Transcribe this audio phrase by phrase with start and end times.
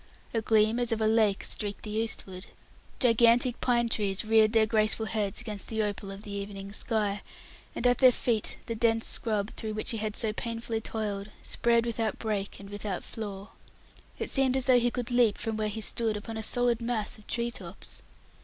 [0.33, 2.47] A gleam, as of a lake, streaked the eastward.
[2.99, 7.21] Gigantic pine trees reared their graceful heads against the opal of the evening sky,
[7.75, 11.85] and at their feet the dense scrub through which he had so painfully toiled, spread
[11.85, 13.49] without break and without flaw.
[14.17, 17.19] It seemed as though he could leap from where he stood upon a solid mass
[17.19, 18.01] of tree tops.